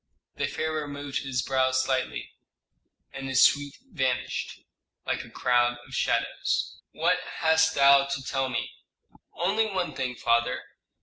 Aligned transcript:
The 0.37 0.47
pharaoh 0.47 0.87
moved 0.87 1.19
his 1.19 1.43
brows 1.43 1.83
slightly, 1.83 2.31
and 3.13 3.27
his 3.29 3.43
suite 3.43 3.77
vanished, 3.91 4.61
like 5.05 5.23
a 5.23 5.29
crowd 5.29 5.77
of 5.87 5.93
shadows. 5.93 6.81
"What 6.91 7.19
hast 7.41 7.75
thou 7.75 8.05
to 8.05 8.23
tell 8.23 8.49
me?" 8.49 8.71
"Only 9.35 9.67
one 9.67 9.93
thing, 9.93 10.15
father. 10.15 10.63